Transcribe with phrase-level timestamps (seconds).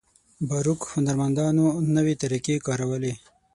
[0.49, 1.65] باروک هنرمندانو
[1.95, 3.13] نوې طریقې کارولې.